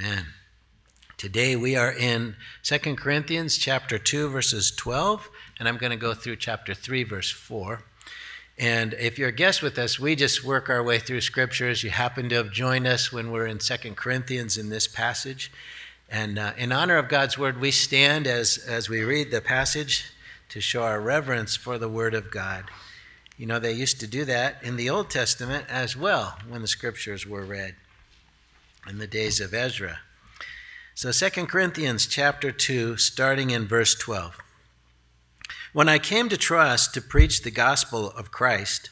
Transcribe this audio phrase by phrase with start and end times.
[0.00, 0.26] Amen.
[1.16, 5.28] Today we are in 2 Corinthians chapter 2 verses 12
[5.58, 7.82] and I'm going to go through chapter 3 verse 4.
[8.58, 11.82] And if you're a guest with us, we just work our way through scriptures.
[11.82, 15.50] You happen to have joined us when we're in 2 Corinthians in this passage.
[16.08, 20.12] And uh, in honor of God's word, we stand as, as we read the passage
[20.50, 22.66] to show our reverence for the word of God.
[23.36, 26.68] You know, they used to do that in the Old Testament as well when the
[26.68, 27.74] scriptures were read
[28.90, 30.00] in the days of Ezra.
[30.94, 34.36] So 2 Corinthians chapter 2 starting in verse 12.
[35.72, 38.90] When I came to Troas to preach the gospel of Christ,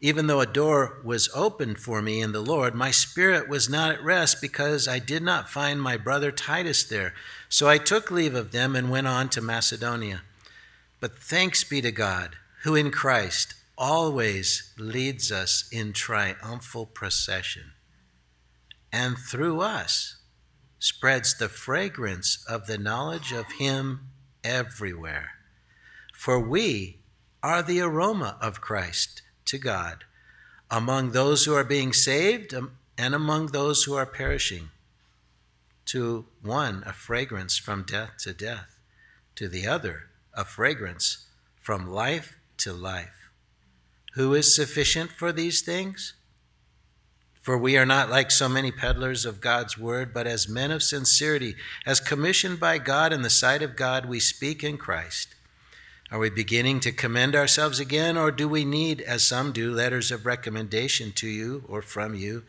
[0.00, 3.92] even though a door was opened for me in the Lord, my spirit was not
[3.92, 7.12] at rest because I did not find my brother Titus there.
[7.48, 10.22] So I took leave of them and went on to Macedonia.
[11.00, 17.72] But thanks be to God, who in Christ always leads us in triumphal procession
[18.96, 20.16] and through us
[20.78, 24.08] spreads the fragrance of the knowledge of Him
[24.42, 25.32] everywhere.
[26.14, 27.00] For we
[27.42, 30.04] are the aroma of Christ to God
[30.70, 34.70] among those who are being saved um, and among those who are perishing.
[35.92, 38.80] To one, a fragrance from death to death,
[39.34, 41.26] to the other, a fragrance
[41.60, 43.30] from life to life.
[44.14, 46.14] Who is sufficient for these things?
[47.46, 50.82] For we are not like so many peddlers of God's word, but as men of
[50.82, 51.54] sincerity,
[51.86, 55.36] as commissioned by God in the sight of God, we speak in Christ.
[56.10, 60.10] Are we beginning to commend ourselves again, or do we need, as some do, letters
[60.10, 62.42] of recommendation to you or from you?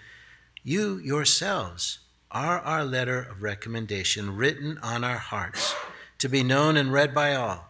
[0.63, 1.99] You yourselves
[2.31, 5.75] are our letter of recommendation written on our hearts,
[6.17, 7.69] to be known and read by all.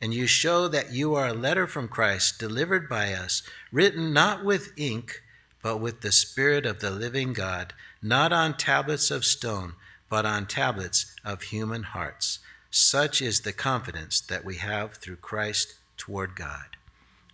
[0.00, 4.44] And you show that you are a letter from Christ, delivered by us, written not
[4.44, 5.22] with ink,
[5.62, 9.74] but with the Spirit of the living God, not on tablets of stone,
[10.08, 12.40] but on tablets of human hearts.
[12.70, 16.76] Such is the confidence that we have through Christ toward God.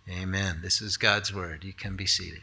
[0.09, 0.59] Amen.
[0.61, 1.63] This is God's word.
[1.63, 2.41] You can be seated.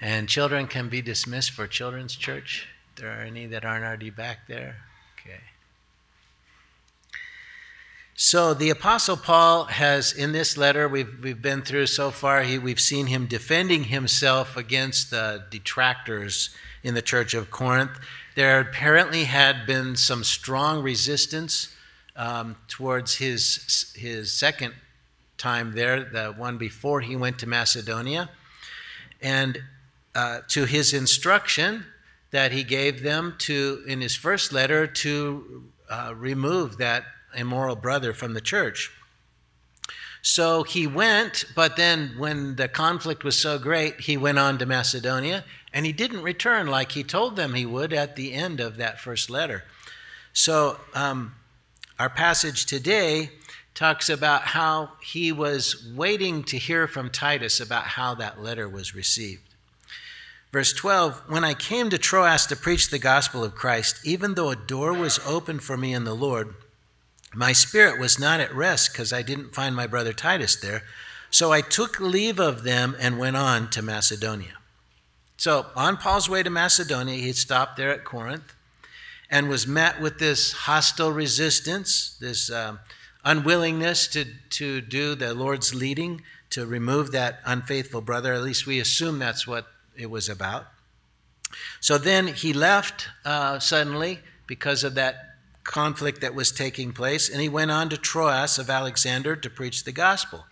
[0.00, 2.66] And children can be dismissed for children's church.
[2.90, 4.76] If there are any that aren't already back there.
[5.20, 5.40] Okay.
[8.24, 12.56] So the Apostle Paul has, in this letter we've, we've been through so far, he,
[12.56, 16.50] we've seen him defending himself against the detractors
[16.84, 17.90] in the church of Corinth.
[18.36, 21.74] There apparently had been some strong resistance
[22.14, 24.72] um, towards his, his second
[25.36, 28.30] time there, the one before he went to Macedonia.
[29.20, 29.60] And
[30.14, 31.86] uh, to his instruction
[32.30, 37.02] that he gave them to, in his first letter, to uh, remove that
[37.36, 38.90] immoral brother from the church.
[40.22, 44.66] So he went, but then when the conflict was so great, he went on to
[44.66, 48.76] Macedonia and he didn't return like he told them he would at the end of
[48.76, 49.64] that first letter.
[50.32, 51.34] So um,
[51.98, 53.30] our passage today
[53.74, 58.94] talks about how he was waiting to hear from Titus about how that letter was
[58.94, 59.42] received.
[60.52, 64.50] Verse 12 When I came to Troas to preach the gospel of Christ, even though
[64.50, 66.54] a door was open for me in the Lord,
[67.34, 70.82] my spirit was not at rest because I didn't find my brother Titus there.
[71.30, 74.58] So I took leave of them and went on to Macedonia.
[75.38, 78.54] So, on Paul's way to Macedonia, he stopped there at Corinth
[79.28, 82.76] and was met with this hostile resistance, this uh,
[83.24, 86.20] unwillingness to, to do the Lord's leading,
[86.50, 88.34] to remove that unfaithful brother.
[88.34, 89.66] At least we assume that's what
[89.96, 90.66] it was about.
[91.80, 95.31] So then he left uh, suddenly because of that
[95.64, 99.84] conflict that was taking place, and he went on to Troas of Alexander to preach
[99.84, 100.44] the gospel.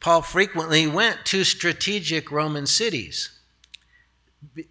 [0.00, 3.30] Paul frequently went to strategic Roman cities,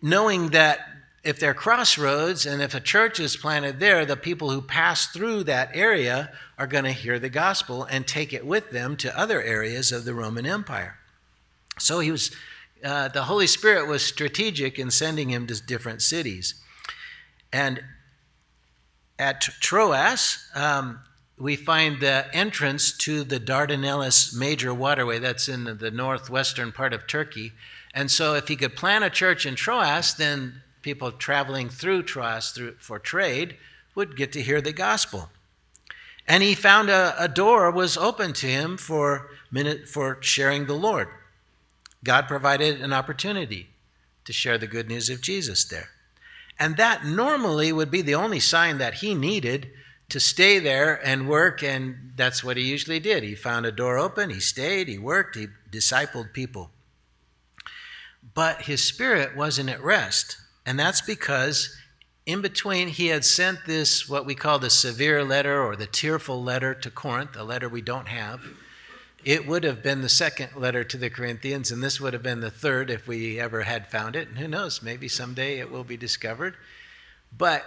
[0.01, 0.79] knowing that
[1.23, 5.43] if they're crossroads and if a church is planted there, the people who pass through
[5.43, 9.41] that area are going to hear the gospel and take it with them to other
[9.41, 10.97] areas of the Roman Empire.
[11.77, 12.31] So he was,
[12.83, 16.55] uh, the Holy Spirit was strategic in sending him to different cities.
[17.53, 17.83] And
[19.21, 20.99] at Troas, um,
[21.37, 27.05] we find the entrance to the Dardanelles major waterway that's in the northwestern part of
[27.05, 27.53] Turkey.
[27.93, 32.49] And so, if he could plant a church in Troas, then people traveling through Troas
[32.49, 33.57] through, for trade
[33.93, 35.29] would get to hear the gospel.
[36.27, 39.29] And he found a, a door was open to him for,
[39.87, 41.09] for sharing the Lord.
[42.03, 43.67] God provided an opportunity
[44.25, 45.89] to share the good news of Jesus there.
[46.61, 49.71] And that normally would be the only sign that he needed
[50.09, 53.23] to stay there and work, and that's what he usually did.
[53.23, 56.69] He found a door open, he stayed, he worked, he discipled people.
[58.35, 61.75] But his spirit wasn't at rest And that's because
[62.27, 66.43] in between, he had sent this, what we call the severe letter or the tearful
[66.43, 68.45] letter to Corinth, a letter we don't have.
[69.23, 72.41] It would have been the second letter to the Corinthians, and this would have been
[72.41, 74.27] the third if we ever had found it.
[74.27, 76.55] And who knows, maybe someday it will be discovered.
[77.35, 77.63] But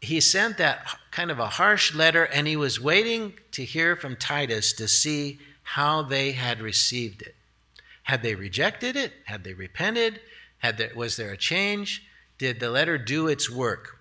[0.00, 4.14] he sent that kind of a harsh letter, and he was waiting to hear from
[4.14, 7.34] Titus to see how they had received it.
[8.04, 9.14] Had they rejected it?
[9.24, 10.20] Had they repented?
[10.58, 12.06] Had there, was there a change?
[12.38, 13.98] Did the letter do its work?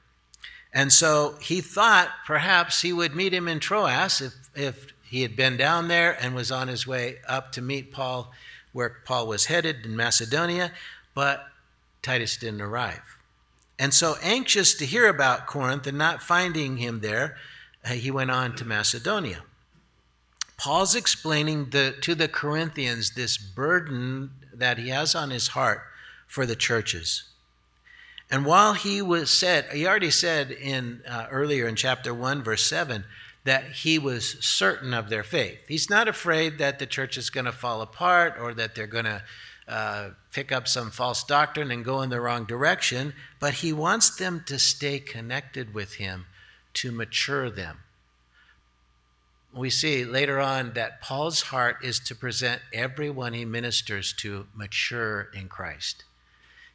[0.74, 5.36] And so he thought perhaps he would meet him in Troas if, if he had
[5.36, 8.32] been down there and was on his way up to meet Paul
[8.72, 10.72] where Paul was headed in Macedonia,
[11.14, 11.46] but
[12.02, 13.20] Titus didn't arrive.
[13.78, 17.38] And so, anxious to hear about Corinth and not finding him there,
[17.86, 19.44] uh, he went on to Macedonia.
[20.58, 25.84] Paul's explaining the, to the Corinthians this burden that he has on his heart
[26.26, 27.26] for the churches.
[28.32, 32.66] And while he was said, he already said in uh, earlier in chapter 1, verse
[32.66, 33.06] 7,
[33.46, 35.60] that he was certain of their faith.
[35.68, 39.06] He's not afraid that the church is going to fall apart or that they're going
[39.06, 39.24] to
[39.68, 44.16] uh, pick up some false doctrine and go in the wrong direction, but he wants
[44.16, 46.26] them to stay connected with him
[46.74, 47.80] to mature them.
[49.54, 55.30] We see later on that Paul's heart is to present everyone he ministers to mature
[55.34, 56.04] in Christ.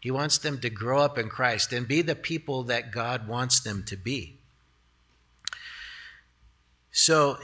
[0.01, 3.61] He wants them to grow up in Christ and be the people that God wants
[3.61, 4.38] them to be.
[6.91, 7.39] So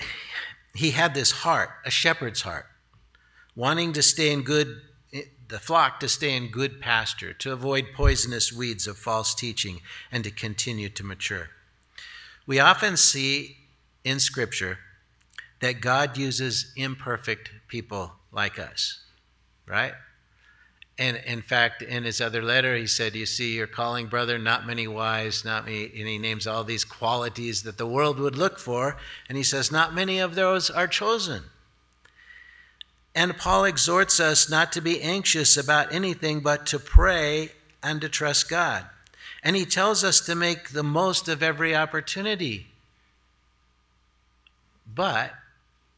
[0.75, 2.67] he had this heart, a shepherd's heart,
[3.55, 4.81] wanting to stay in good,
[5.49, 9.81] the flock to stay in good pasture, to avoid poisonous weeds of false teaching,
[10.11, 11.51] and to continue to mature.
[12.47, 13.57] We often see
[14.03, 14.79] in Scripture
[15.61, 19.05] that God uses imperfect people like us,
[19.67, 19.95] right?
[20.97, 24.67] And in fact, in his other letter, he said, You see, your calling, brother, not
[24.67, 28.61] many wise, not many, and he names all these qualities that the world would look
[28.61, 28.97] for.
[29.29, 31.45] And he says, Not many of those are chosen.
[33.15, 37.53] And Paul exhorts us not to be anxious about anything, but to pray
[37.83, 38.87] and to trust God.
[39.43, 42.69] And he tells us to make the most of every opportunity.
[44.93, 45.33] But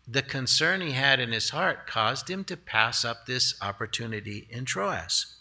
[0.06, 4.64] the concern he had in his heart caused him to pass up this opportunity in
[4.64, 5.34] Troas,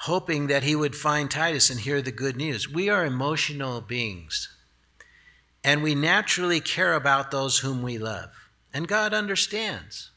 [0.00, 2.68] hoping that he would find Titus and hear the good news.
[2.68, 4.48] We are emotional beings,
[5.62, 8.30] and we naturally care about those whom we love,
[8.74, 10.10] and God understands.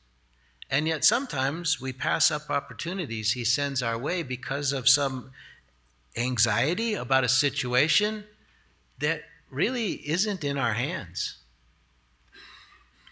[0.71, 5.31] And yet sometimes we pass up opportunities he sends our way because of some
[6.17, 8.23] anxiety about a situation
[8.99, 11.40] that really isn't in our hands.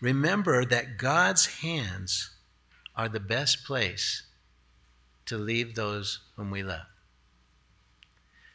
[0.02, 2.32] Remember that God's hands
[2.96, 4.24] are the best place
[5.26, 6.86] to leave those whom we love.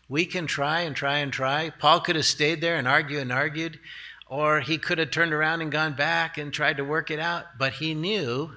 [0.08, 1.70] We can try and try and try.
[1.70, 3.78] Paul could have stayed there and argued and argued,
[4.26, 7.44] or he could have turned around and gone back and tried to work it out.
[7.58, 8.56] But he knew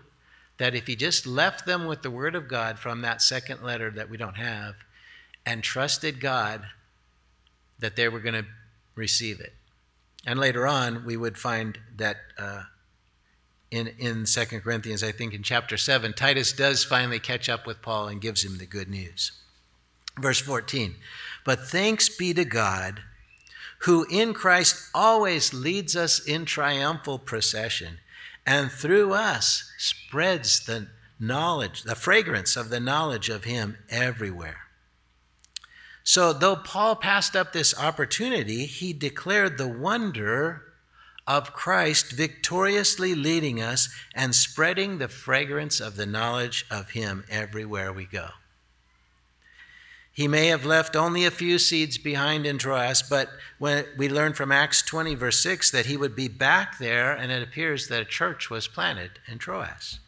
[0.58, 3.92] that if he just left them with the word of God from that second letter
[3.92, 4.76] that we don't have
[5.46, 6.66] and trusted God,
[7.80, 8.46] that they were going to
[8.96, 9.54] receive it.
[10.26, 12.64] And later on, we would find that uh,
[13.72, 17.82] in, in 2 Corinthians, I think in chapter 7, Titus does finally catch up with
[17.82, 19.32] Paul and gives him the good news.
[20.20, 20.96] Verse 14
[21.46, 23.02] But thanks be to God,
[23.80, 28.00] who in Christ always leads us in triumphal procession,
[28.46, 30.88] and through us spreads the
[31.20, 34.62] knowledge, the fragrance of the knowledge of Him everywhere.
[36.04, 40.67] So, though Paul passed up this opportunity, he declared the wonder
[41.28, 47.92] of Christ victoriously leading us and spreading the fragrance of the knowledge of Him everywhere
[47.92, 48.30] we go.
[50.18, 53.30] He may have left only a few seeds behind in Troas, but
[53.60, 57.32] when we learn from Acts 20, verse 6, that he would be back there, and
[57.32, 60.00] it appears that a church was planted in Troas.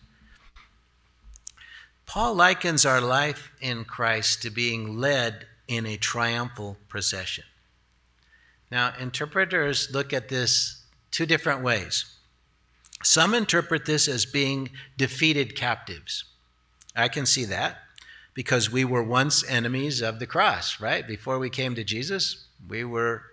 [2.08, 7.44] Paul likens our life in Christ to being led in a triumphal procession.
[8.72, 10.79] Now, interpreters look at this
[11.12, 12.06] two different ways.
[13.04, 16.26] Some interpret this as being defeated captives.
[16.96, 17.78] I can see that
[18.34, 21.08] because we were once enemies of the cross, right?
[21.08, 23.24] Before we came to Jesus, we were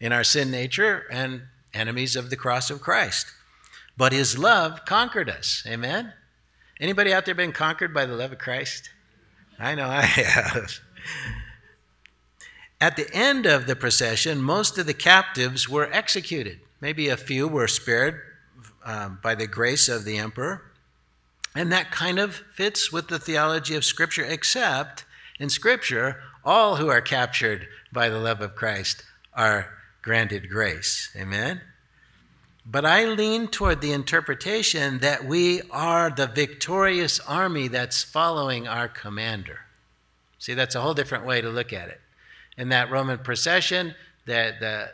[0.00, 1.42] in our sin nature and
[1.74, 3.26] enemies of the cross of Christ.
[3.96, 5.62] But his love conquered us.
[5.66, 6.12] Amen?
[6.80, 8.90] Anybody out there been conquered by the love of Christ?
[9.58, 10.80] I know I have.
[12.80, 16.60] At the end of the procession, most of the captives were executed.
[16.80, 18.20] Maybe a few were spared
[18.84, 20.62] um, by the grace of the emperor.
[21.54, 25.04] And that kind of fits with the theology of Scripture, except
[25.40, 29.02] In Scripture, all who are captured by the love of Christ
[29.34, 29.70] are
[30.02, 31.10] granted grace.
[31.16, 31.60] Amen?
[32.64, 38.88] But I lean toward the interpretation that we are the victorious army that's following our
[38.88, 39.60] commander.
[40.38, 42.00] See, that's a whole different way to look at it.
[42.58, 43.94] In that Roman procession,
[44.26, 44.90] that the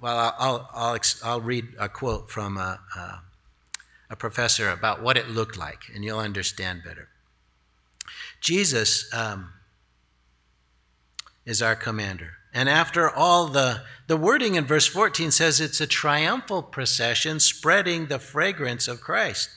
[0.00, 3.20] well, I'll, I'll, I'll read a quote from a, a,
[4.10, 7.08] a professor about what it looked like, and you'll understand better.
[8.40, 9.52] Jesus um,
[11.44, 12.34] is our commander.
[12.54, 18.06] And after all, the, the wording in verse 14 says it's a triumphal procession spreading
[18.06, 19.50] the fragrance of Christ.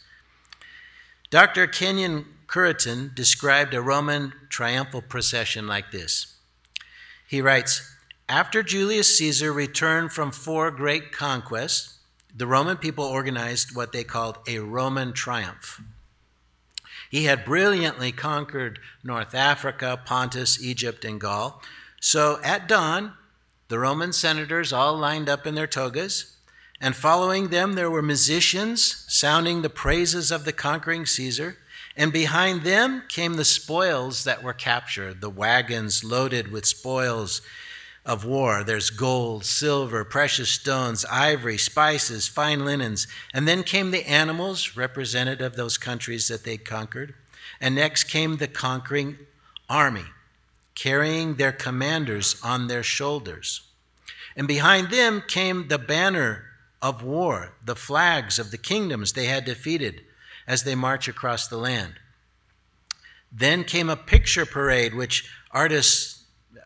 [1.30, 1.68] Dr.
[1.68, 6.36] Kenyon Curtin described a Roman triumphal procession like this.
[7.28, 7.91] He writes
[8.32, 11.98] After Julius Caesar returned from four great conquests,
[12.34, 15.82] the Roman people organized what they called a Roman triumph.
[17.10, 21.62] He had brilliantly conquered North Africa, Pontus, Egypt, and Gaul.
[22.00, 23.16] So at dawn,
[23.68, 26.38] the Roman senators all lined up in their togas,
[26.80, 31.58] and following them there were musicians sounding the praises of the conquering Caesar.
[31.98, 37.42] And behind them came the spoils that were captured, the wagons loaded with spoils
[38.06, 38.64] of war.
[38.64, 43.08] There's gold, silver, precious stones, ivory, spices, fine linens.
[43.34, 47.14] And then came the animals, representative of those countries that they conquered.
[47.60, 49.18] And next came the conquering
[49.70, 50.06] army,
[50.74, 53.62] carrying their commanders on their shoulders.
[54.36, 56.46] And behind them came the banner
[56.82, 60.02] of war, the flags of the kingdoms they had defeated
[60.48, 61.94] as they march across the land.
[63.32, 66.21] Then came a picture parade, which artists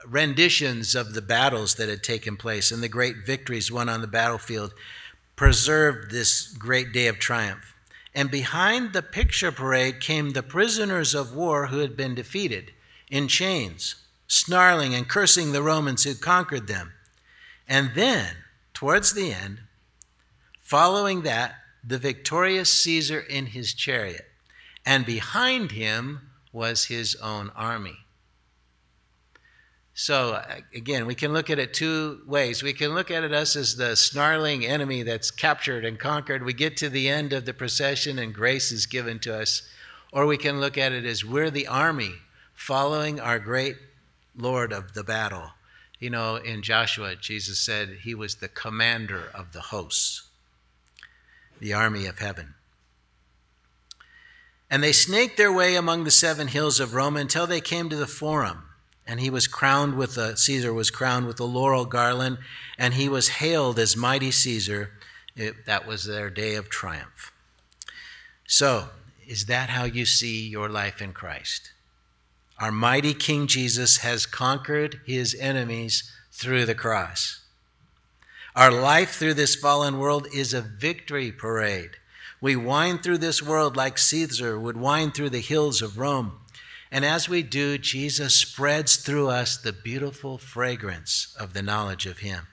[0.08, 4.08] renditions of the battles that had taken place and the great victories won on the
[4.08, 4.74] battlefield
[5.36, 7.76] preserved this great day of triumph.
[8.14, 12.72] And behind the picture parade came the prisoners of war who had been defeated
[13.10, 13.96] in chains,
[14.28, 16.94] snarling and cursing the Romans who conquered them.
[17.68, 18.36] And then,
[18.74, 19.60] towards the end,
[20.62, 24.26] following that, the victorious Caesar in his chariot.
[24.86, 28.05] And behind him was his own army.
[29.98, 32.62] So, again, we can look at it two ways.
[32.62, 36.44] We can look at it us as the snarling enemy that's captured and conquered.
[36.44, 39.62] We get to the end of the procession and grace is given to us.
[40.12, 42.12] Or we can look at it as we're the army
[42.54, 43.78] following our great
[44.36, 45.52] Lord of the battle.
[45.98, 50.24] You know, in Joshua, Jesus said he was the commander of the hosts,
[51.62, 52.56] the army of heaven.
[54.70, 57.96] And they snaked their way among the seven hills of Rome until they came to
[57.96, 58.64] the Forum
[59.08, 62.38] and he was crowned with a Caesar was crowned with a laurel garland,
[62.78, 64.92] and he was hailed as mighty Caesar.
[65.36, 67.32] It, that was their day of triumph.
[68.48, 68.90] So,
[69.28, 71.72] is that how you see your life in Christ?
[72.60, 77.42] Our mighty King Jesus has conquered his enemies through the cross.
[78.56, 81.98] Our life through this fallen world is a victory parade.
[82.40, 86.40] We wind through this world like Caesar would wind through the hills of Rome.
[86.92, 92.20] And as we do, Jesus spreads through us the beautiful fragrance of the knowledge of
[92.20, 92.48] Him.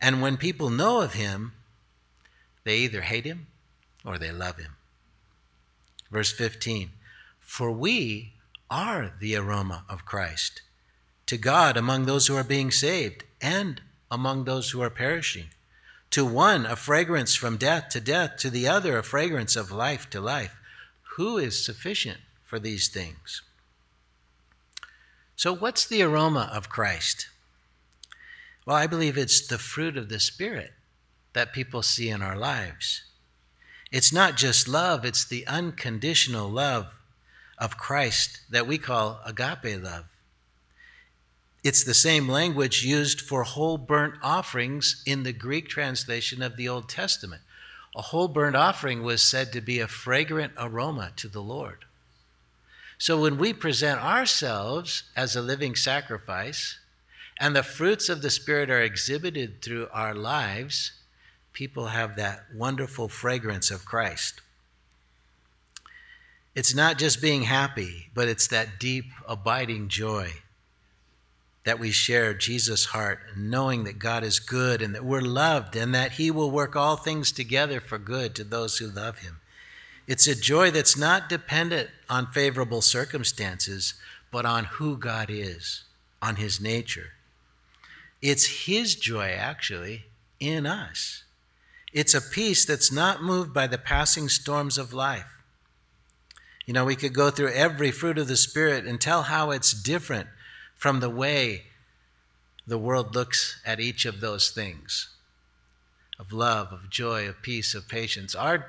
[0.00, 1.52] And when people know of Him,
[2.64, 3.48] they either hate Him
[4.04, 4.76] or they love Him.
[6.10, 6.90] Verse 15
[7.40, 8.34] For we
[8.70, 10.62] are the aroma of Christ
[11.26, 13.80] to God among those who are being saved and
[14.10, 15.46] among those who are perishing.
[16.10, 20.10] To one, a fragrance from death to death, to the other, a fragrance of life
[20.10, 20.54] to life.
[21.16, 22.18] Who is sufficient
[22.52, 23.40] for these things?
[25.36, 27.28] So, what's the aroma of Christ?
[28.66, 30.72] Well, I believe it's the fruit of the Spirit
[31.32, 33.04] that people see in our lives.
[33.90, 36.92] It's not just love, it's the unconditional love
[37.56, 40.04] of Christ that we call agape love.
[41.64, 46.68] It's the same language used for whole burnt offerings in the Greek translation of the
[46.68, 47.40] Old Testament.
[47.96, 51.86] A whole burnt offering was said to be a fragrant aroma to the Lord.
[53.02, 56.78] So when we present ourselves as a living sacrifice
[57.40, 60.92] and the fruits of the Spirit are exhibited through our lives,
[61.52, 64.40] people have that wonderful fragrance of Christ.
[66.54, 70.34] It's not just being happy, but it's that deep, abiding joy
[71.64, 75.92] that we share Jesus' heart, knowing that God is good and that we're loved and
[75.92, 79.40] that He will work all things together for good to those who love Him.
[80.06, 83.94] It's a joy that's not dependent on favorable circumstances,
[84.30, 85.84] but on who God is,
[86.20, 87.12] on His nature.
[88.20, 90.04] It's His joy, actually,
[90.40, 91.24] in us.
[91.92, 95.42] It's a peace that's not moved by the passing storms of life.
[96.66, 99.72] You know, we could go through every fruit of the Spirit and tell how it's
[99.72, 100.28] different
[100.74, 101.64] from the way
[102.66, 105.08] the world looks at each of those things
[106.18, 108.34] of love, of joy, of peace, of patience.
[108.34, 108.66] Our,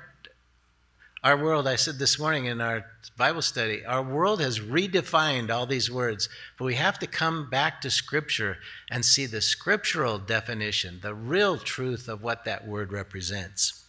[1.24, 2.84] our world, I said this morning in our
[3.16, 6.28] Bible study, our world has redefined all these words,
[6.58, 8.58] but we have to come back to Scripture
[8.90, 13.86] and see the scriptural definition, the real truth of what that word represents.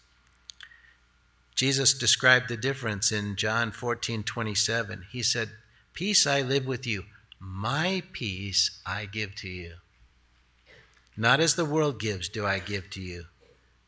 [1.55, 5.07] Jesus described the difference in John 14 27.
[5.11, 5.49] He said,
[5.93, 7.03] Peace I live with you,
[7.37, 9.73] my peace I give to you.
[11.17, 13.25] Not as the world gives, do I give to you.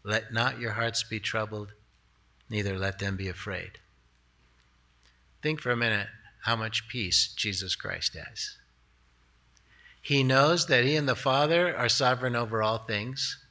[0.03, 1.71] Let not your hearts be troubled,
[2.49, 3.79] neither let them be afraid.
[5.41, 6.07] Think for a minute
[6.43, 8.57] how much peace Jesus Christ has.
[10.01, 13.43] He knows that He and the Father are sovereign over all things.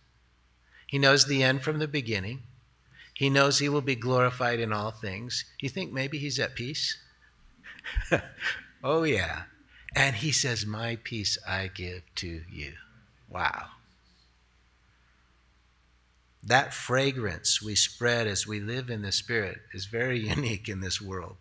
[0.86, 2.44] He knows the end from the beginning.
[3.12, 5.44] He knows He will be glorified in all things.
[5.60, 6.96] You think maybe He's at peace?
[8.84, 9.42] oh, yeah.
[9.94, 12.72] And He says, My peace I give to you.
[13.28, 13.68] Wow.
[16.46, 21.02] That fragrance we spread as we live in the Spirit is very unique in this
[21.02, 21.36] world.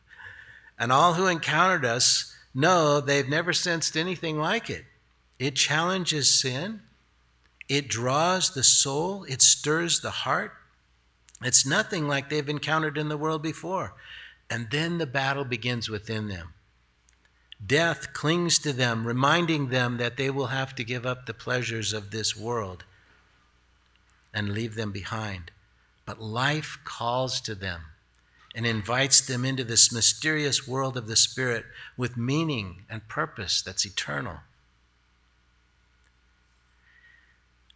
[0.77, 4.85] And all who encountered us know they've never sensed anything like it.
[5.37, 6.81] It challenges sin,
[7.69, 10.53] it draws the soul, it stirs the heart.
[11.43, 13.93] It's nothing like they've encountered in the world before.
[14.49, 16.53] And then the battle begins within them.
[17.65, 21.93] Death clings to them, reminding them that they will have to give up the pleasures
[21.93, 22.85] of this world
[24.35, 25.49] and leave them behind.
[26.05, 27.81] But life calls to them
[28.53, 31.65] and invites them into this mysterious world of the Spirit
[31.97, 34.41] with meaning and purpose that's eternal.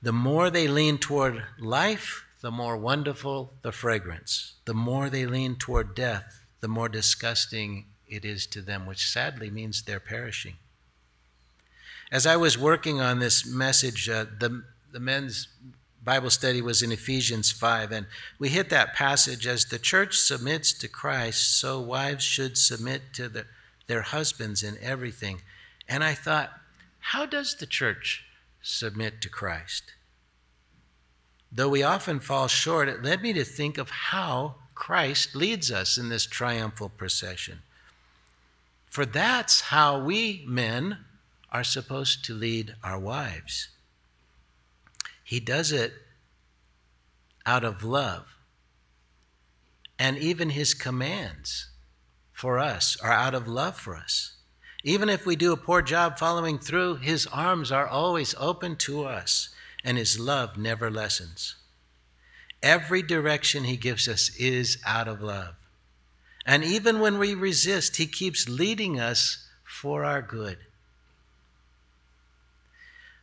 [0.02, 4.54] The more they lean toward life, the more wonderful the fragrance.
[4.66, 9.50] The more they lean toward death, the more disgusting it is to them, which sadly
[9.50, 10.56] means they're perishing.
[12.12, 15.50] As I was working on this message, uh, the, the men's
[16.04, 18.06] Bible study was in Ephesians 5, and
[18.38, 23.28] we hit that passage as the church submits to Christ, so wives should submit to
[23.28, 23.46] the,
[23.88, 25.42] their husbands in everything.
[25.88, 26.52] And I thought,
[27.00, 28.26] how does the church
[28.62, 29.94] submit to Christ?
[31.52, 35.98] Though we often fall short, it led me to think of how Christ leads us
[35.98, 37.60] in this triumphal procession.
[38.86, 41.00] For that's how we men
[41.52, 43.70] are supposed to lead our wives.
[45.30, 45.94] He does it
[47.46, 48.26] out of love.
[50.00, 51.70] And even his commands
[52.34, 54.38] for us are out of love for us.
[54.84, 59.04] Even if we do a poor job following through, his arms are always open to
[59.04, 59.50] us,
[59.84, 61.58] and his love never lessens.
[62.64, 65.54] Every direction he gives us is out of love.
[66.44, 70.58] And even when we resist, He keeps leading us for our good.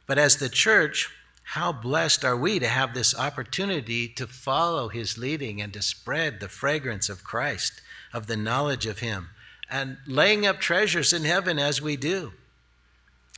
[0.06, 1.10] But as the church,
[1.50, 6.40] how blessed are we to have this opportunity to follow His leading and to spread
[6.40, 7.80] the fragrance of Christ,
[8.12, 9.28] of the knowledge of Him,
[9.70, 12.32] and laying up treasures in heaven as we do.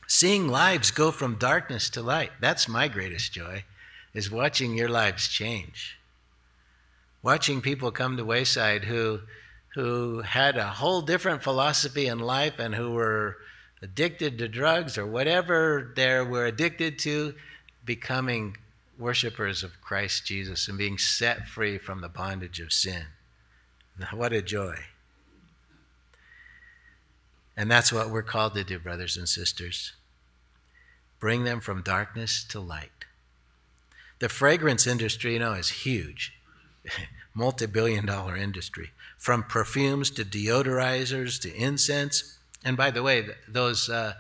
[0.07, 2.31] Seeing lives go from darkness to light.
[2.41, 3.65] That's my greatest joy,
[4.15, 5.99] is watching your lives change.
[7.23, 9.21] Watching people come to Wayside who
[9.75, 13.37] who had a whole different philosophy in life and who were
[13.83, 17.35] addicted to drugs or whatever they were addicted to,
[17.89, 18.55] becoming
[18.99, 23.07] worshipers of Christ Jesus and being set free from the bondage of sin.
[24.13, 24.77] What a joy.
[27.57, 29.95] And that's what we're called to do, brothers and sisters.
[31.19, 33.07] Bring them from darkness to light.
[34.19, 36.35] The fragrance industry, you know, is huge.
[37.35, 42.39] Multi billion dollar industry from perfumes to deodorizers to incense.
[42.63, 44.13] And by the way, those uh,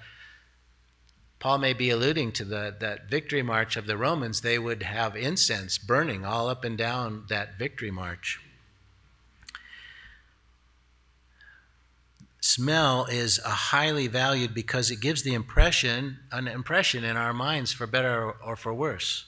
[1.40, 4.40] Paul may be alluding to the, that victory march of the Romans.
[4.40, 8.40] They would have incense burning all up and down that victory march.
[12.40, 17.72] Smell is a highly valued because it gives the impression, an impression in our minds
[17.72, 19.26] for better or for worse.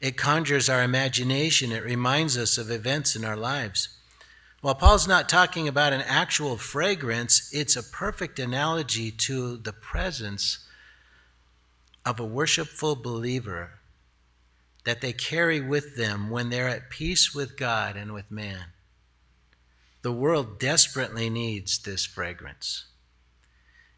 [0.00, 1.72] It conjures our imagination.
[1.72, 3.88] It reminds us of events in our lives.
[4.62, 10.66] While Paul's not talking about an actual fragrance, it's a perfect analogy to the presence
[12.04, 13.80] of a worshipful believer
[14.84, 18.66] that they carry with them when they're at peace with God and with man.
[20.02, 22.86] The world desperately needs this fragrance.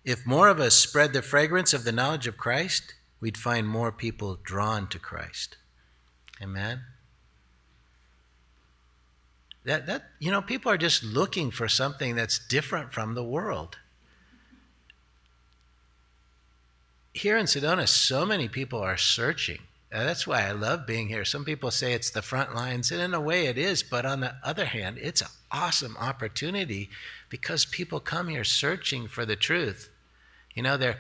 [0.05, 3.93] If more of us spread the fragrance of the knowledge of Christ, we'd find more
[3.93, 5.57] people drawn to Christ.
[6.43, 6.81] Amen?
[9.65, 13.79] That, that, you know, people are just looking for something that's different from the world.
[17.13, 19.61] Here in Sedona, so many people are searching.
[19.93, 21.25] Uh, that's why I love being here.
[21.25, 24.21] Some people say it's the front lines, and in a way it is, but on
[24.21, 26.89] the other hand, it's an awesome opportunity
[27.29, 29.91] because people come here searching for the truth.
[30.55, 30.99] You know, they're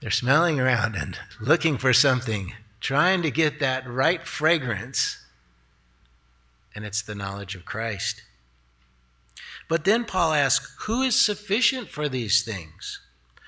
[0.00, 5.18] they're smelling around and looking for something, trying to get that right fragrance,
[6.74, 8.22] and it's the knowledge of Christ.
[9.68, 13.00] But then Paul asks, Who is sufficient for these things?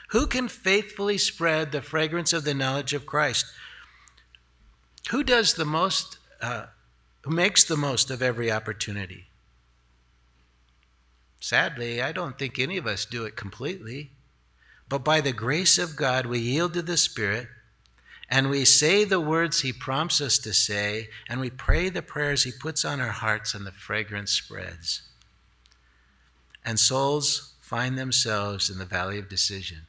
[0.09, 3.47] Who can faithfully spread the fragrance of the knowledge of Christ?
[5.11, 6.67] Who does the most, uh,
[7.23, 9.27] who makes the most of every opportunity?
[11.41, 14.11] Sadly, I don't think any of us do it completely.
[14.89, 17.49] But by the grace of God, we yield to the Spirit
[18.31, 22.43] and we say the words He prompts us to say, and we pray the prayers
[22.43, 25.03] He puts on our hearts, and the fragrance spreads.
[26.65, 29.87] And souls find themselves in the valley of decision.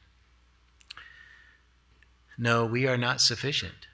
[2.42, 3.86] No, we are not sufficient,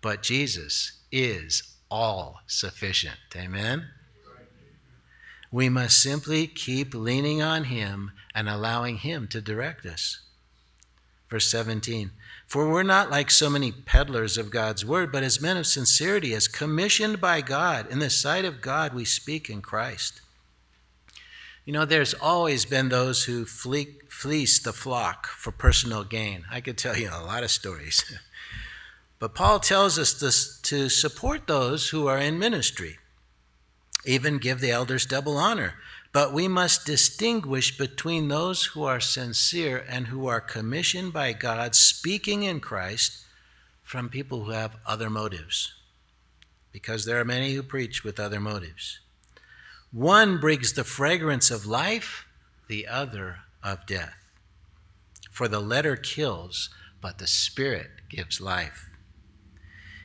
[0.00, 3.18] but Jesus is all sufficient.
[3.36, 3.90] Amen?
[5.52, 10.20] We must simply keep leaning on Him and allowing Him to direct us.
[11.28, 12.12] Verse 17
[12.46, 16.32] For we're not like so many peddlers of God's word, but as men of sincerity,
[16.32, 17.90] as commissioned by God.
[17.90, 20.22] In the sight of God, we speak in Christ.
[21.66, 26.44] You know, there's always been those who flee, fleece the flock for personal gain.
[26.50, 28.02] I could tell you a lot of stories.
[29.18, 32.96] but Paul tells us this, to support those who are in ministry,
[34.06, 35.74] even give the elders double honor
[36.16, 41.74] but we must distinguish between those who are sincere and who are commissioned by God,
[41.74, 43.22] speaking in Christ,
[43.82, 45.74] from people who have other motives.
[46.72, 49.00] Because there are many who preach with other motives.
[49.92, 52.26] One brings the fragrance of life,
[52.68, 54.32] the other of death.
[55.30, 56.70] For the letter kills,
[57.00, 58.90] but the Spirit gives life.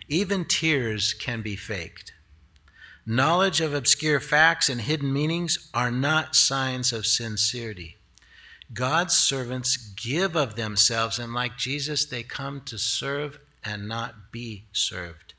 [0.07, 2.13] Even tears can be faked.
[3.05, 7.97] Knowledge of obscure facts and hidden meanings are not signs of sincerity.
[8.73, 14.65] God's servants give of themselves, and like Jesus, they come to serve and not be
[14.71, 15.33] served.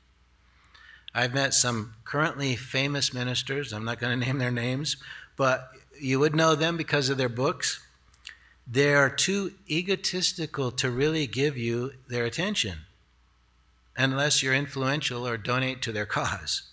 [1.13, 3.71] I've met some currently famous ministers.
[3.71, 4.97] I'm not going to name their names,
[5.37, 7.79] but you would know them because of their books.
[8.69, 12.79] They are too egotistical to really give you their attention
[13.95, 16.63] unless you're influential or donate to their cause.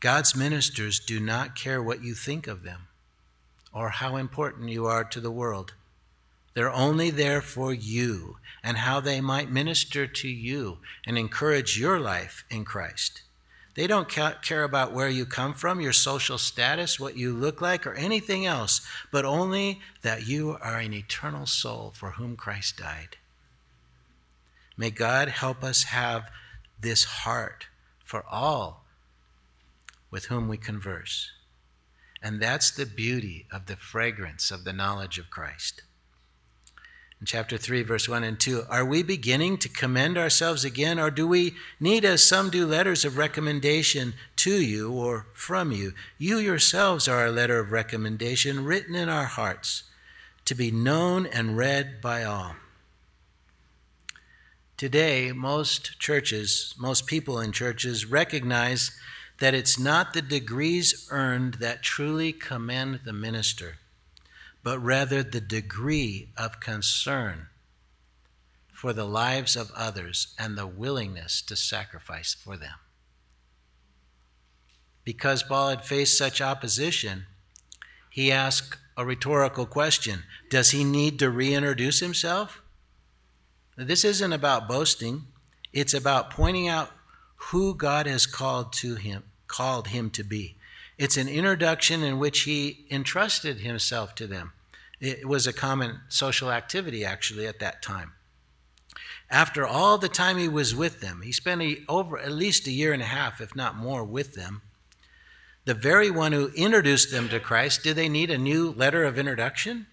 [0.00, 2.88] God's ministers do not care what you think of them
[3.72, 5.72] or how important you are to the world.
[6.54, 12.00] They're only there for you and how they might minister to you and encourage your
[12.00, 13.22] life in Christ.
[13.74, 17.86] They don't care about where you come from, your social status, what you look like,
[17.86, 23.16] or anything else, but only that you are an eternal soul for whom Christ died.
[24.76, 26.30] May God help us have
[26.80, 27.66] this heart
[28.04, 28.84] for all
[30.10, 31.32] with whom we converse.
[32.22, 35.82] And that's the beauty of the fragrance of the knowledge of Christ.
[37.24, 41.10] In chapter 3, verse 1 and 2, are we beginning to commend ourselves again, or
[41.10, 45.94] do we need, as some do, letters of recommendation to you or from you?
[46.18, 49.84] You yourselves are a letter of recommendation written in our hearts
[50.44, 52.56] to be known and read by all.
[54.76, 58.90] Today, most churches, most people in churches recognize
[59.38, 63.78] that it's not the degrees earned that truly commend the minister,
[64.64, 67.48] but rather the degree of concern
[68.72, 72.74] for the lives of others and the willingness to sacrifice for them.
[75.04, 77.26] Because Paul had faced such opposition,
[78.10, 82.62] he asked a rhetorical question Does he need to reintroduce himself?
[83.76, 85.26] This isn't about boasting,
[85.74, 86.90] it's about pointing out
[87.36, 90.56] who God has called to him, called him to be.
[90.96, 94.52] It's an introduction in which he entrusted himself to them.
[95.00, 98.12] It was a common social activity actually at that time.
[99.30, 102.70] After all the time he was with them, he spent a, over at least a
[102.70, 104.62] year and a half, if not more, with them.
[105.64, 109.18] The very one who introduced them to Christ, did they need a new letter of
[109.18, 109.86] introduction?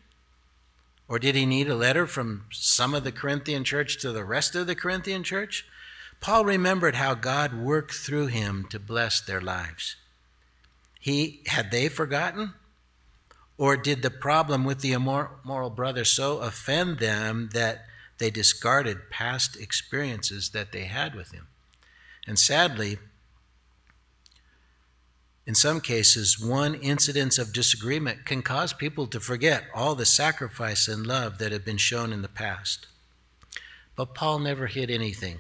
[1.08, 4.56] Or did he need a letter from some of the Corinthian church to the rest
[4.56, 5.66] of the Corinthian church?
[6.20, 9.96] Paul remembered how God worked through him to bless their lives.
[11.02, 12.54] He had they forgotten?
[13.58, 17.86] Or did the problem with the immoral brother so offend them that
[18.20, 21.48] they discarded past experiences that they had with him?
[22.28, 23.00] And sadly,
[25.48, 30.88] In some cases, one incidence of disagreement can cause people to forget all the sacrifice
[30.88, 32.88] and love that had been shown in the past.
[33.96, 35.40] But Paul never hid anything.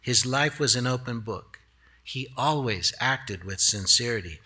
[0.00, 1.60] His life was an open book.
[2.02, 4.40] He always acted with sincerity.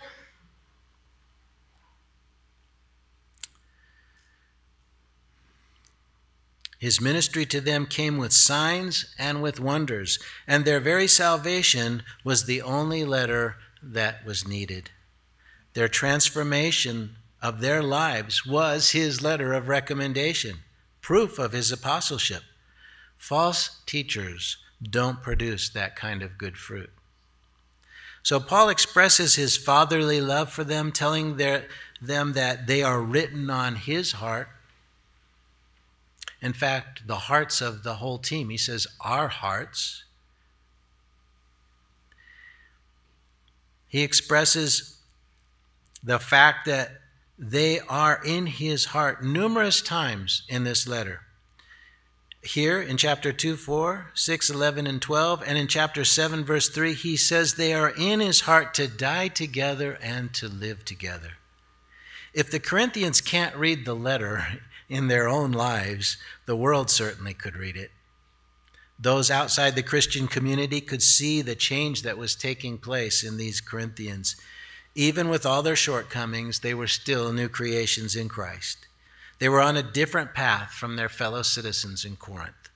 [6.81, 12.45] His ministry to them came with signs and with wonders, and their very salvation was
[12.45, 14.91] the only letter that was needed.
[15.75, 20.61] Their transformation of their lives was his letter of recommendation,
[21.03, 22.45] proof of his apostleship.
[23.19, 26.91] False teachers don't produce that kind of good fruit.
[28.23, 31.67] So Paul expresses his fatherly love for them, telling their,
[32.01, 34.49] them that they are written on his heart
[36.43, 38.49] in fact, the hearts of the whole team.
[38.49, 40.05] He says, Our hearts.
[43.87, 44.99] He expresses
[46.03, 46.93] the fact that
[47.39, 51.23] they are in his heart numerous times in this letter.
[52.43, 56.95] Here in chapter 2, 4, 6, 11, and 12, and in chapter 7, verse 3,
[56.95, 61.33] he says they are in his heart to die together and to live together.
[62.33, 67.57] If the Corinthians can't read the letter, in their own lives, the world certainly could
[67.57, 67.93] read it.
[68.99, 73.61] Those outside the Christian community could see the change that was taking place in these
[73.61, 74.37] Corinthians.
[74.95, 78.89] Even with all their shortcomings, they were still new creations in Christ.
[79.39, 82.69] They were on a different path from their fellow citizens in Corinth.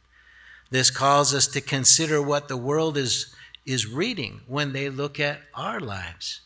[0.70, 3.34] This calls us to consider what the world is,
[3.66, 6.40] is reading when they look at our lives.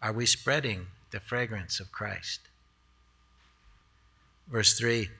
[0.00, 2.47] Are we spreading the fragrance of Christ?
[4.50, 5.10] Verse 3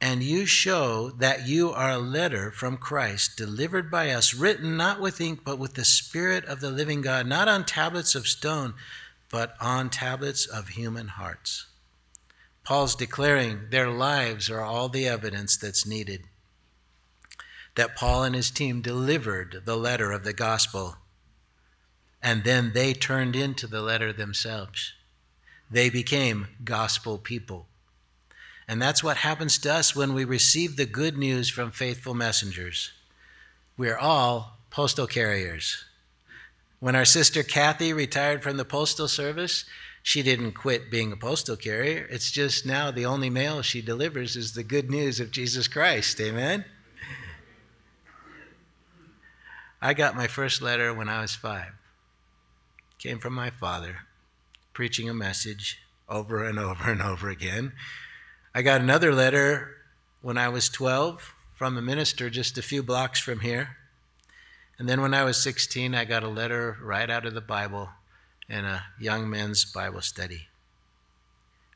[0.00, 5.00] And you show that you are a letter from Christ, delivered by us, written not
[5.00, 8.74] with ink, but with the Spirit of the living God, not on tablets of stone,
[9.30, 11.66] but on tablets of human hearts.
[12.64, 16.22] Paul's declaring their lives are all the evidence that's needed.
[17.76, 20.96] That Paul and his team delivered the letter of the gospel,
[22.22, 24.94] and then they turned into the letter themselves.
[25.70, 27.66] They became gospel people.
[28.68, 32.92] And that's what happens to us when we receive the good news from faithful messengers.
[33.76, 35.84] We're all postal carriers.
[36.80, 39.64] When our sister Kathy retired from the postal service,
[40.02, 42.06] she didn't quit being a postal carrier.
[42.10, 46.20] It's just now the only mail she delivers is the good news of Jesus Christ.
[46.20, 46.64] Amen?
[49.80, 51.72] I got my first letter when I was five.
[52.98, 53.98] Came from my father,
[54.72, 57.72] preaching a message over and over and over again.
[58.56, 59.76] I got another letter
[60.22, 63.76] when I was 12 from a minister just a few blocks from here.
[64.78, 67.90] And then when I was 16, I got a letter right out of the Bible
[68.48, 70.48] in a young men's Bible study.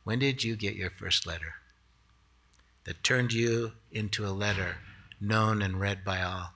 [0.04, 1.56] When did you get your first letter
[2.84, 4.76] that turned you into a letter
[5.20, 6.54] known and read by all?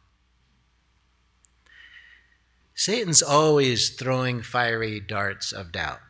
[2.75, 6.01] Satan's always throwing fiery darts of doubt.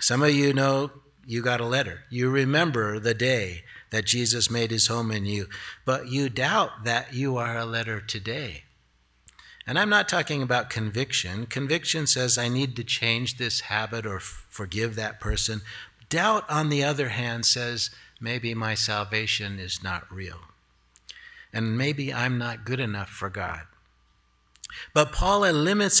[0.00, 0.92] Some of you know
[1.26, 2.04] you got a letter.
[2.10, 5.46] You remember the day that Jesus made his home in you,
[5.84, 8.64] but you doubt that you are a letter today.
[9.66, 11.46] And I'm not talking about conviction.
[11.46, 15.62] Conviction says I need to change this habit or forgive that person.
[16.10, 20.40] Doubt, on the other hand, says maybe my salvation is not real.
[21.52, 23.62] And maybe I'm not good enough for God.
[24.92, 25.98] But Paul eliminates,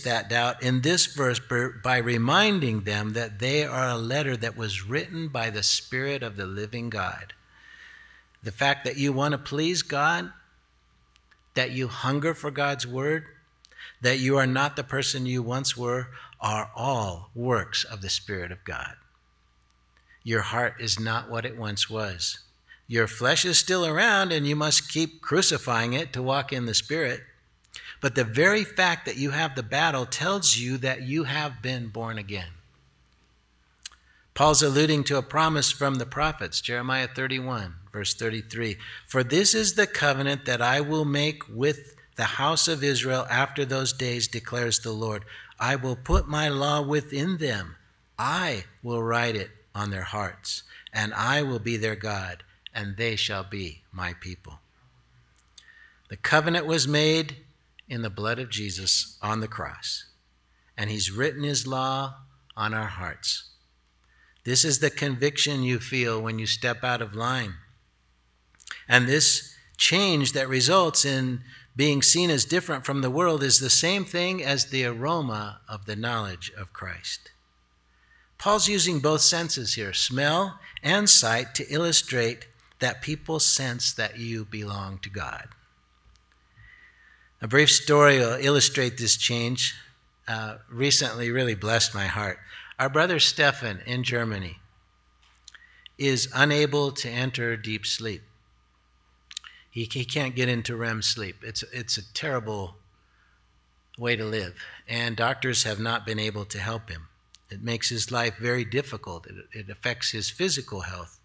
[0.00, 1.40] that doubt in this verse
[1.82, 6.36] by reminding them that they are a letter that was written by the Spirit of
[6.36, 7.34] the living God.
[8.42, 10.32] The fact that you want to please God,
[11.54, 13.24] that you hunger for God's word,
[14.00, 16.08] that you are not the person you once were,
[16.40, 18.94] are all works of the Spirit of God.
[20.22, 22.40] Your heart is not what it once was.
[22.86, 26.74] Your flesh is still around, and you must keep crucifying it to walk in the
[26.74, 27.20] Spirit.
[28.00, 31.88] But the very fact that you have the battle tells you that you have been
[31.88, 32.48] born again.
[34.34, 38.78] Paul's alluding to a promise from the prophets, Jeremiah 31, verse 33.
[39.06, 43.64] For this is the covenant that I will make with the house of Israel after
[43.64, 45.24] those days, declares the Lord.
[45.58, 47.76] I will put my law within them,
[48.18, 52.42] I will write it on their hearts, and I will be their God,
[52.74, 54.60] and they shall be my people.
[56.08, 57.36] The covenant was made
[57.90, 60.06] in the blood of Jesus on the cross,
[60.78, 62.14] and He's written His law
[62.56, 63.50] on our hearts.
[64.44, 67.54] This is the conviction you feel when you step out of line.
[68.88, 71.42] And this change that results in
[71.76, 75.86] being seen as different from the world, is the same thing as the aroma of
[75.86, 77.30] the knowledge of Christ.
[78.38, 82.48] Paul's using both senses here, smell and sight, to illustrate
[82.80, 85.48] that people sense that you belong to God.
[87.42, 89.74] A brief story will illustrate this change.
[90.28, 92.38] Uh, recently, really blessed my heart.
[92.78, 94.58] Our brother Stefan in Germany
[95.96, 98.22] is unable to enter deep sleep.
[99.70, 101.36] He, he can't get into REM sleep.
[101.42, 102.76] It's, it's a terrible
[103.98, 104.54] way to live,
[104.88, 107.08] and doctors have not been able to help him.
[107.50, 111.18] It makes his life very difficult, it, it affects his physical health.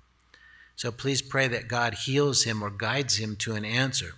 [0.75, 4.15] So please pray that God heals him or guides him to an answer.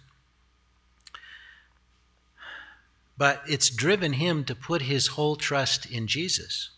[3.17, 6.69] But it's driven him to put his whole trust in Jesus.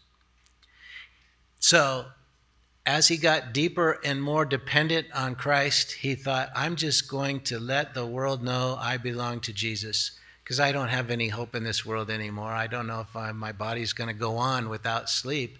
[1.59, 2.05] So
[2.85, 7.59] as he got deeper and more dependent on Christ, he thought, I'm just going to
[7.59, 10.11] let the world know I belong to Jesus
[10.43, 12.51] because I don't have any hope in this world anymore.
[12.51, 15.59] I don't know if I, my body's going to go on without sleep.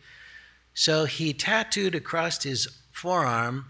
[0.74, 3.66] So he tattooed across his forearm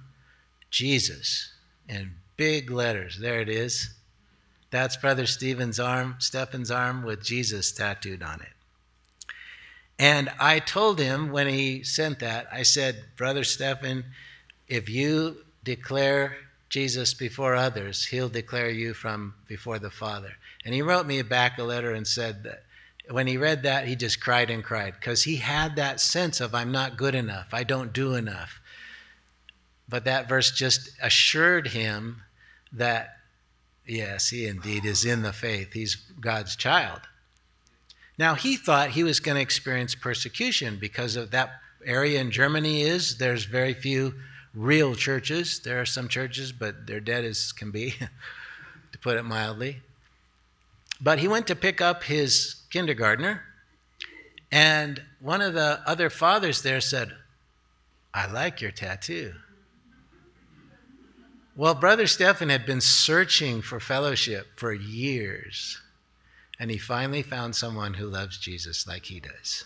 [0.72, 1.52] Jesus
[1.90, 3.20] in big letters.
[3.20, 3.94] There it is.
[4.72, 8.54] That's Brother Stephen's arm, Stephen's arm with Jesus tattooed on it.
[9.98, 14.06] And I told him when he sent that, I said, Brother Stephen,
[14.68, 16.38] if you declare
[16.70, 20.34] Jesus before others, he'll declare you from before the Father.
[20.64, 22.64] And he wrote me back a letter and said that
[23.10, 26.54] when he read that, he just cried and cried because he had that sense of,
[26.54, 28.62] I'm not good enough, I don't do enough.
[29.90, 32.22] But that verse just assured him
[32.72, 33.18] that,
[33.90, 37.02] yes, he indeed is in the faith, he's God's child.
[38.18, 41.52] Now, he thought he was going to experience persecution because of that
[41.86, 44.14] area in Germany is there's very few
[44.54, 45.60] real churches.
[45.60, 47.92] There are some churches, but they're dead as can be,
[48.92, 49.82] to put it mildly.
[51.02, 53.44] But he went to pick up his kindergartner,
[54.52, 57.16] and one of the other fathers there said,
[58.14, 59.34] I like your tattoo.
[61.60, 65.82] Well, Brother Stephen had been searching for fellowship for years.
[66.58, 69.66] And he finally found someone who loves Jesus like he does.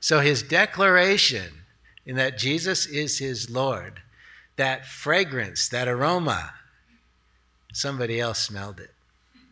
[0.00, 1.64] So his declaration
[2.06, 4.00] in that Jesus is his Lord,
[4.56, 6.54] that fragrance, that aroma,
[7.74, 8.94] somebody else smelled it.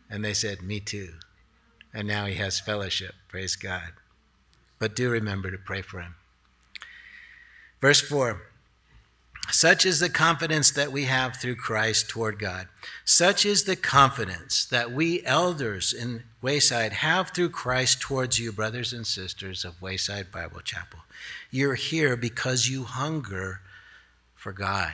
[0.09, 1.13] And they said, Me too.
[1.93, 3.13] And now he has fellowship.
[3.27, 3.93] Praise God.
[4.79, 6.15] But do remember to pray for him.
[7.79, 8.41] Verse 4
[9.51, 12.67] such is the confidence that we have through Christ toward God.
[13.03, 18.93] Such is the confidence that we elders in Wayside have through Christ towards you, brothers
[18.93, 20.99] and sisters of Wayside Bible Chapel.
[21.51, 23.61] You're here because you hunger
[24.35, 24.93] for God.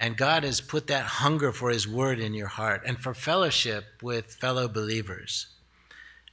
[0.00, 3.84] And God has put that hunger for His Word in your heart and for fellowship
[4.02, 5.46] with fellow believers.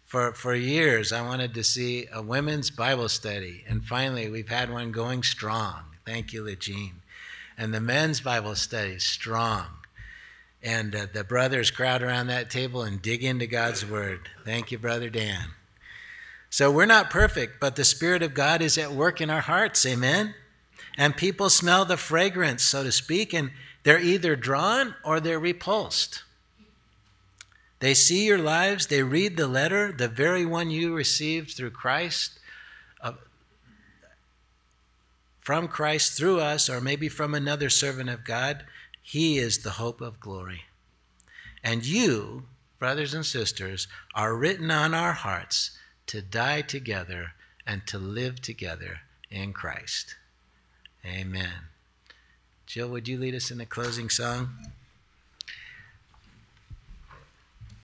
[0.06, 4.72] For, for years, I wanted to see a women's Bible study, and finally, we've had
[4.72, 5.89] one going strong.
[6.10, 7.04] Thank you, Legine.
[7.56, 9.68] And the men's Bible study is strong.
[10.64, 14.28] And uh, the brothers crowd around that table and dig into God's word.
[14.44, 15.50] Thank you, Brother Dan.
[16.50, 19.86] So we're not perfect, but the Spirit of God is at work in our hearts.
[19.86, 20.34] Amen.
[20.98, 23.52] And people smell the fragrance, so to speak, and
[23.84, 26.24] they're either drawn or they're repulsed.
[27.82, 32.39] They see your lives, they read the letter, the very one you received through Christ,
[35.50, 38.66] from Christ through us, or maybe from another servant of God,
[39.02, 40.66] he is the hope of glory.
[41.64, 42.44] And you,
[42.78, 45.72] brothers and sisters, are written on our hearts
[46.06, 47.32] to die together
[47.66, 49.00] and to live together
[49.32, 50.18] in Christ.
[51.04, 51.70] Amen.
[52.68, 54.50] Jill, would you lead us in a closing song?